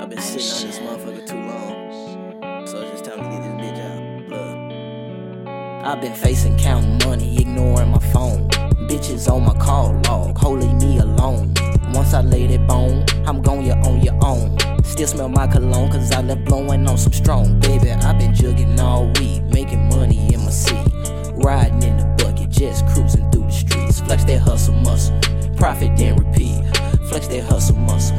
[0.00, 2.66] I've been sitting on this motherfucker too long.
[2.68, 3.98] So it's just time to get this bitch out.
[4.30, 5.86] Look.
[5.86, 8.48] I've been facing counting money, ignoring my phone.
[8.88, 11.52] Bitches on my call log, holding me alone.
[11.92, 14.56] Once I lay that bone, I'm gone, you're on your own.
[14.84, 17.58] Still smell my cologne, cause I left blowing on some strong.
[17.58, 20.92] Baby, I've been jugging all week, making money in my seat.
[21.34, 24.00] Riding in the bucket, just cruising through the streets.
[24.00, 25.18] Flex that hustle muscle,
[25.56, 26.64] profit then repeat.
[27.08, 28.16] Flex that hustle muscle,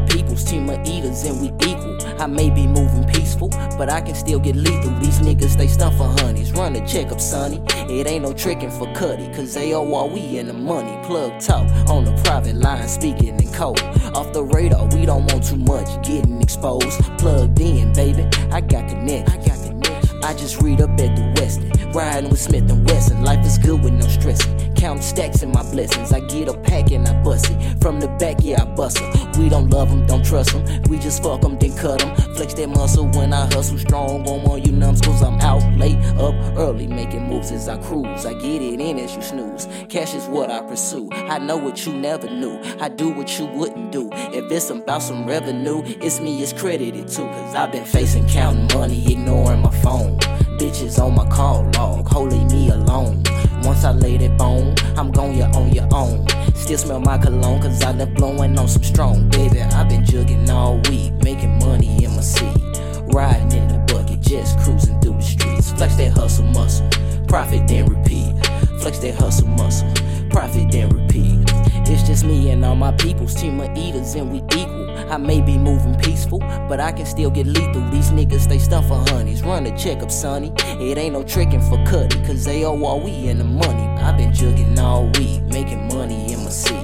[0.00, 1.96] my peoples, team of eaters, and we equal.
[2.20, 4.90] I may be moving peaceful, but I can still get lethal.
[5.00, 6.52] These niggas, they stuff for honeys.
[6.52, 7.62] Run a check up, sonny.
[7.88, 10.96] It ain't no tricking for Cuddy, cause they all we in the money.
[11.04, 13.80] Plug talk on the private line, speaking in code.
[14.14, 17.00] Off the radar, we don't want too much getting exposed.
[17.18, 18.22] Plugged in, baby.
[18.52, 19.30] I got connect.
[19.30, 20.14] I got connect.
[20.24, 23.22] I just read up at the Westin, riding with Smith and Wesson.
[23.22, 24.57] Life is good with no stressing.
[24.78, 26.12] Counting stacks in my blessings.
[26.12, 27.80] I get a pack and I bust it.
[27.80, 29.36] From the back, yeah, I bust it.
[29.36, 30.82] We don't love them, don't trust them.
[30.84, 32.14] We just fuck them, then cut them.
[32.36, 34.28] Flex that muscle when I hustle strong.
[34.28, 38.24] On one you numbs, cause I'm out late, up early, making moves as I cruise.
[38.24, 39.66] I get it in as you snooze.
[39.88, 41.08] Cash is what I pursue.
[41.12, 42.60] I know what you never knew.
[42.80, 44.08] I do what you wouldn't do.
[44.12, 47.24] If it's about some revenue, it's me, it's credited too.
[47.24, 50.20] Cause I've been facing counting money, ignoring my phone.
[50.60, 51.97] Bitches on my call log.
[53.78, 56.26] Once I lay that bone, I'm gone, you're on your own.
[56.52, 59.28] Still smell my cologne, cause I left blowing on some strong.
[59.28, 62.56] Baby, I've been jugging all week, making money in my seat.
[63.14, 65.70] Riding in the bucket, just cruising through the streets.
[65.70, 66.88] Flex that hustle muscle,
[67.28, 68.34] profit then repeat.
[68.80, 69.88] Flex that hustle muscle,
[70.28, 71.47] profit then repeat.
[72.28, 74.90] Me and all my peoples, team of eaters, and we equal.
[75.10, 77.80] I may be moving peaceful, but I can still get lethal.
[77.88, 79.42] These niggas, they stuff for honeys.
[79.42, 80.52] Run a check up, sonny.
[80.78, 83.82] It ain't no tricking for Cuddy, cause they all while we in the money.
[84.02, 86.74] I've been jugging all week, making money in my seat.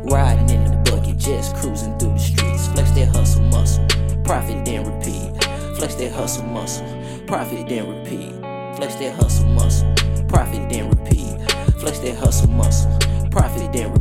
[0.00, 2.68] Riding in the bucket, just cruising through the streets.
[2.68, 3.84] Flex that hustle muscle,
[4.24, 5.44] profit then repeat.
[5.76, 6.86] Flex that hustle muscle,
[7.26, 8.32] profit then repeat.
[8.76, 9.92] Flex that hustle muscle,
[10.26, 11.36] profit then repeat.
[11.80, 12.90] Flex that hustle muscle,
[13.30, 13.92] profit then